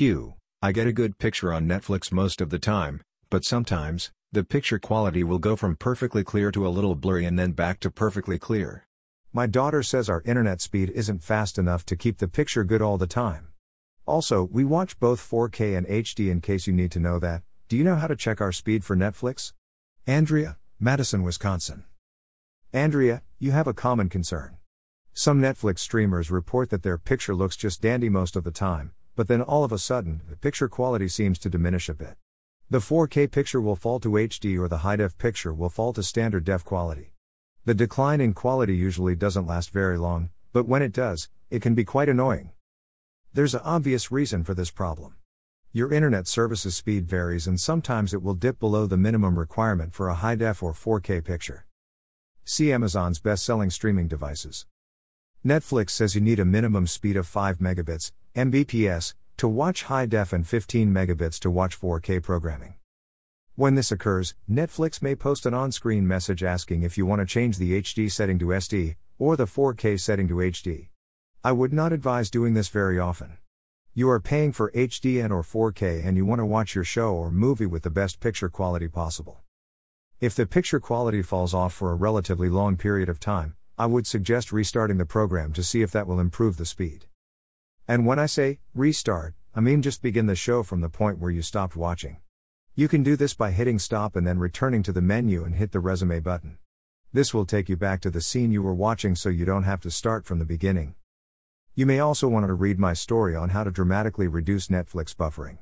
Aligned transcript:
Q. 0.00 0.32
I 0.62 0.72
get 0.72 0.86
a 0.86 0.94
good 0.94 1.18
picture 1.18 1.52
on 1.52 1.68
Netflix 1.68 2.10
most 2.10 2.40
of 2.40 2.48
the 2.48 2.58
time, 2.58 3.02
but 3.28 3.44
sometimes, 3.44 4.10
the 4.32 4.42
picture 4.42 4.78
quality 4.78 5.22
will 5.22 5.38
go 5.38 5.56
from 5.56 5.76
perfectly 5.76 6.24
clear 6.24 6.50
to 6.52 6.66
a 6.66 6.72
little 6.72 6.94
blurry 6.94 7.26
and 7.26 7.38
then 7.38 7.52
back 7.52 7.80
to 7.80 7.90
perfectly 7.90 8.38
clear. 8.38 8.86
My 9.34 9.46
daughter 9.46 9.82
says 9.82 10.08
our 10.08 10.22
internet 10.24 10.62
speed 10.62 10.88
isn't 10.94 11.22
fast 11.22 11.58
enough 11.58 11.84
to 11.84 11.96
keep 11.96 12.16
the 12.16 12.28
picture 12.28 12.64
good 12.64 12.80
all 12.80 12.96
the 12.96 13.06
time. 13.06 13.48
Also, 14.06 14.48
we 14.50 14.64
watch 14.64 14.98
both 14.98 15.20
4K 15.20 15.76
and 15.76 15.86
HD 15.86 16.30
in 16.30 16.40
case 16.40 16.66
you 16.66 16.72
need 16.72 16.92
to 16.92 16.98
know 16.98 17.18
that. 17.18 17.42
Do 17.68 17.76
you 17.76 17.84
know 17.84 17.96
how 17.96 18.06
to 18.06 18.16
check 18.16 18.40
our 18.40 18.52
speed 18.52 18.86
for 18.86 18.96
Netflix? 18.96 19.52
Andrea, 20.06 20.56
Madison, 20.78 21.22
Wisconsin. 21.22 21.84
Andrea, 22.72 23.20
you 23.38 23.50
have 23.50 23.66
a 23.66 23.74
common 23.74 24.08
concern. 24.08 24.56
Some 25.12 25.42
Netflix 25.42 25.80
streamers 25.80 26.30
report 26.30 26.70
that 26.70 26.82
their 26.82 26.96
picture 26.96 27.34
looks 27.34 27.54
just 27.54 27.82
dandy 27.82 28.08
most 28.08 28.34
of 28.34 28.44
the 28.44 28.50
time, 28.50 28.92
but 29.16 29.28
then 29.28 29.42
all 29.42 29.64
of 29.64 29.72
a 29.72 29.78
sudden, 29.78 30.22
the 30.28 30.36
picture 30.36 30.68
quality 30.68 31.08
seems 31.08 31.38
to 31.38 31.50
diminish 31.50 31.88
a 31.88 31.94
bit. 31.94 32.16
The 32.70 32.78
4K 32.78 33.30
picture 33.30 33.60
will 33.60 33.76
fall 33.76 33.98
to 34.00 34.10
HD 34.10 34.58
or 34.58 34.68
the 34.68 34.78
high 34.78 34.96
def 34.96 35.18
picture 35.18 35.52
will 35.52 35.68
fall 35.68 35.92
to 35.92 36.02
standard 36.02 36.44
def 36.44 36.64
quality. 36.64 37.12
The 37.64 37.74
decline 37.74 38.20
in 38.20 38.32
quality 38.32 38.76
usually 38.76 39.14
doesn't 39.14 39.46
last 39.46 39.70
very 39.70 39.98
long, 39.98 40.30
but 40.52 40.66
when 40.66 40.80
it 40.80 40.92
does, 40.92 41.28
it 41.50 41.62
can 41.62 41.74
be 41.74 41.84
quite 41.84 42.08
annoying. 42.08 42.50
There's 43.32 43.54
an 43.54 43.62
obvious 43.64 44.10
reason 44.10 44.44
for 44.44 44.54
this 44.54 44.70
problem. 44.70 45.16
Your 45.72 45.92
internet 45.92 46.26
service's 46.26 46.74
speed 46.74 47.06
varies 47.06 47.46
and 47.46 47.60
sometimes 47.60 48.12
it 48.12 48.22
will 48.22 48.34
dip 48.34 48.58
below 48.58 48.86
the 48.86 48.96
minimum 48.96 49.38
requirement 49.38 49.92
for 49.94 50.08
a 50.08 50.14
high 50.14 50.34
def 50.34 50.62
or 50.62 50.72
4K 50.72 51.24
picture. 51.24 51.66
See 52.44 52.72
Amazon's 52.72 53.20
best 53.20 53.44
selling 53.44 53.70
streaming 53.70 54.08
devices. 54.08 54.66
Netflix 55.44 55.90
says 55.90 56.14
you 56.14 56.20
need 56.20 56.38
a 56.38 56.44
minimum 56.44 56.86
speed 56.86 57.16
of 57.16 57.26
5 57.26 57.60
megabits, 57.60 58.12
Mbps, 58.36 59.14
to 59.38 59.48
watch 59.48 59.84
high 59.84 60.04
def 60.04 60.34
and 60.34 60.46
15 60.46 60.92
megabits 60.92 61.38
to 61.38 61.50
watch 61.50 61.80
4K 61.80 62.22
programming. 62.22 62.74
When 63.54 63.74
this 63.74 63.90
occurs, 63.90 64.34
Netflix 64.50 65.00
may 65.00 65.14
post 65.14 65.46
an 65.46 65.54
on 65.54 65.72
screen 65.72 66.06
message 66.06 66.42
asking 66.42 66.82
if 66.82 66.98
you 66.98 67.06
want 67.06 67.20
to 67.20 67.26
change 67.26 67.56
the 67.56 67.80
HD 67.80 68.12
setting 68.12 68.38
to 68.38 68.46
SD, 68.46 68.96
or 69.18 69.34
the 69.34 69.46
4K 69.46 69.98
setting 69.98 70.28
to 70.28 70.34
HD. 70.34 70.88
I 71.42 71.52
would 71.52 71.72
not 71.72 71.94
advise 71.94 72.28
doing 72.28 72.52
this 72.52 72.68
very 72.68 72.98
often. 72.98 73.38
You 73.94 74.10
are 74.10 74.20
paying 74.20 74.52
for 74.52 74.70
HD 74.72 75.24
and 75.24 75.32
or 75.32 75.42
4K 75.42 76.04
and 76.04 76.18
you 76.18 76.26
want 76.26 76.40
to 76.40 76.46
watch 76.46 76.74
your 76.74 76.84
show 76.84 77.14
or 77.14 77.30
movie 77.30 77.64
with 77.64 77.82
the 77.82 77.88
best 77.88 78.20
picture 78.20 78.50
quality 78.50 78.88
possible. 78.88 79.40
If 80.20 80.34
the 80.34 80.44
picture 80.44 80.80
quality 80.80 81.22
falls 81.22 81.54
off 81.54 81.72
for 81.72 81.92
a 81.92 81.96
relatively 81.96 82.50
long 82.50 82.76
period 82.76 83.08
of 83.08 83.18
time, 83.18 83.56
I 83.80 83.86
would 83.86 84.06
suggest 84.06 84.52
restarting 84.52 84.98
the 84.98 85.06
program 85.06 85.54
to 85.54 85.62
see 85.62 85.80
if 85.80 85.90
that 85.92 86.06
will 86.06 86.20
improve 86.20 86.58
the 86.58 86.66
speed. 86.66 87.06
And 87.88 88.04
when 88.04 88.18
I 88.18 88.26
say 88.26 88.58
restart, 88.74 89.32
I 89.54 89.60
mean 89.60 89.80
just 89.80 90.02
begin 90.02 90.26
the 90.26 90.36
show 90.36 90.62
from 90.62 90.82
the 90.82 90.90
point 90.90 91.18
where 91.18 91.30
you 91.30 91.40
stopped 91.40 91.76
watching. 91.76 92.18
You 92.74 92.88
can 92.88 93.02
do 93.02 93.16
this 93.16 93.32
by 93.32 93.52
hitting 93.52 93.78
stop 93.78 94.16
and 94.16 94.26
then 94.26 94.38
returning 94.38 94.82
to 94.82 94.92
the 94.92 95.00
menu 95.00 95.44
and 95.44 95.54
hit 95.54 95.72
the 95.72 95.80
resume 95.80 96.20
button. 96.20 96.58
This 97.14 97.32
will 97.32 97.46
take 97.46 97.70
you 97.70 97.76
back 97.78 98.02
to 98.02 98.10
the 98.10 98.20
scene 98.20 98.52
you 98.52 98.60
were 98.60 98.74
watching 98.74 99.14
so 99.14 99.30
you 99.30 99.46
don't 99.46 99.62
have 99.62 99.80
to 99.80 99.90
start 99.90 100.26
from 100.26 100.40
the 100.40 100.44
beginning. 100.44 100.94
You 101.74 101.86
may 101.86 102.00
also 102.00 102.28
want 102.28 102.46
to 102.48 102.52
read 102.52 102.78
my 102.78 102.92
story 102.92 103.34
on 103.34 103.48
how 103.48 103.64
to 103.64 103.70
dramatically 103.70 104.28
reduce 104.28 104.68
Netflix 104.68 105.16
buffering. 105.16 105.56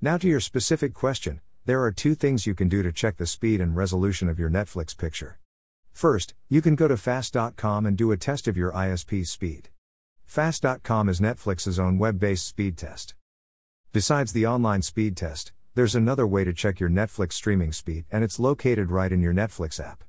Now 0.00 0.18
to 0.18 0.26
your 0.26 0.40
specific 0.40 0.92
question, 0.92 1.40
there 1.66 1.84
are 1.84 1.92
two 1.92 2.16
things 2.16 2.48
you 2.48 2.56
can 2.56 2.68
do 2.68 2.82
to 2.82 2.90
check 2.90 3.16
the 3.16 3.26
speed 3.26 3.60
and 3.60 3.76
resolution 3.76 4.28
of 4.28 4.40
your 4.40 4.50
Netflix 4.50 4.98
picture. 4.98 5.38
First, 5.98 6.34
you 6.48 6.62
can 6.62 6.76
go 6.76 6.86
to 6.86 6.96
fast.com 6.96 7.84
and 7.84 7.98
do 7.98 8.12
a 8.12 8.16
test 8.16 8.46
of 8.46 8.56
your 8.56 8.70
ISP's 8.70 9.32
speed. 9.32 9.70
Fast.com 10.26 11.08
is 11.08 11.18
Netflix's 11.18 11.76
own 11.76 11.98
web 11.98 12.20
based 12.20 12.46
speed 12.46 12.76
test. 12.78 13.16
Besides 13.92 14.32
the 14.32 14.46
online 14.46 14.82
speed 14.82 15.16
test, 15.16 15.50
there's 15.74 15.96
another 15.96 16.24
way 16.24 16.44
to 16.44 16.52
check 16.52 16.78
your 16.78 16.88
Netflix 16.88 17.32
streaming 17.32 17.72
speed, 17.72 18.04
and 18.12 18.22
it's 18.22 18.38
located 18.38 18.92
right 18.92 19.10
in 19.10 19.20
your 19.20 19.34
Netflix 19.34 19.80
app. 19.84 20.04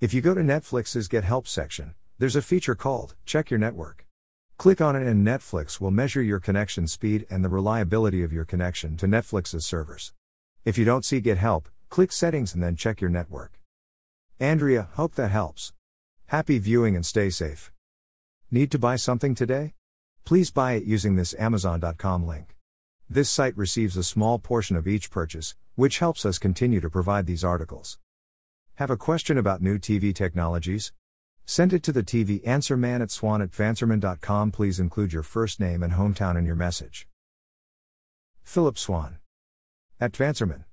If 0.00 0.12
you 0.12 0.20
go 0.20 0.34
to 0.34 0.40
Netflix's 0.40 1.06
Get 1.06 1.22
Help 1.22 1.46
section, 1.46 1.94
there's 2.18 2.34
a 2.34 2.42
feature 2.42 2.74
called 2.74 3.14
Check 3.24 3.48
Your 3.48 3.60
Network. 3.60 4.06
Click 4.56 4.80
on 4.80 4.96
it, 4.96 5.06
and 5.06 5.24
Netflix 5.24 5.80
will 5.80 5.92
measure 5.92 6.20
your 6.20 6.40
connection 6.40 6.88
speed 6.88 7.24
and 7.30 7.44
the 7.44 7.48
reliability 7.48 8.24
of 8.24 8.32
your 8.32 8.44
connection 8.44 8.96
to 8.96 9.06
Netflix's 9.06 9.64
servers. 9.64 10.12
If 10.64 10.76
you 10.76 10.84
don't 10.84 11.04
see 11.04 11.20
Get 11.20 11.38
Help, 11.38 11.68
click 11.90 12.10
Settings 12.10 12.54
and 12.54 12.60
then 12.60 12.74
check 12.74 13.00
your 13.00 13.10
network. 13.10 13.57
Andrea, 14.40 14.88
hope 14.92 15.16
that 15.16 15.32
helps. 15.32 15.72
Happy 16.26 16.60
viewing 16.60 16.94
and 16.94 17.04
stay 17.04 17.28
safe. 17.28 17.72
Need 18.52 18.70
to 18.70 18.78
buy 18.78 18.94
something 18.94 19.34
today? 19.34 19.74
Please 20.24 20.52
buy 20.52 20.74
it 20.74 20.84
using 20.84 21.16
this 21.16 21.34
Amazon.com 21.36 22.24
link. 22.24 22.56
This 23.10 23.28
site 23.28 23.56
receives 23.56 23.96
a 23.96 24.04
small 24.04 24.38
portion 24.38 24.76
of 24.76 24.86
each 24.86 25.10
purchase, 25.10 25.56
which 25.74 25.98
helps 25.98 26.24
us 26.24 26.38
continue 26.38 26.80
to 26.80 26.88
provide 26.88 27.26
these 27.26 27.42
articles. 27.42 27.98
Have 28.76 28.90
a 28.90 28.96
question 28.96 29.38
about 29.38 29.60
new 29.60 29.76
TV 29.76 30.14
technologies? 30.14 30.92
Send 31.44 31.72
it 31.72 31.82
to 31.82 31.92
the 31.92 32.04
TV 32.04 32.46
answer 32.46 32.76
man 32.76 33.02
at 33.02 33.10
swann 33.10 33.42
at 33.42 33.50
tvanswerman.com. 33.50 34.52
Please 34.52 34.78
include 34.78 35.12
your 35.12 35.24
first 35.24 35.58
name 35.58 35.82
and 35.82 35.94
hometown 35.94 36.38
in 36.38 36.46
your 36.46 36.54
message. 36.54 37.08
Phillip 38.44 38.78
Swann. 38.78 39.18
At 40.00 40.12
TVAnswerMan. 40.12 40.67